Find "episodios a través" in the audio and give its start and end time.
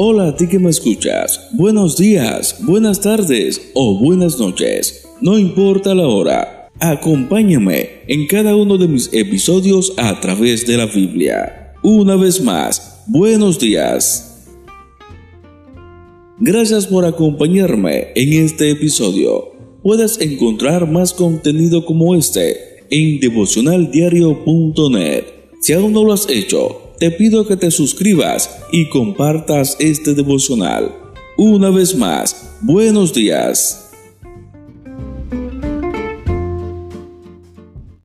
9.12-10.68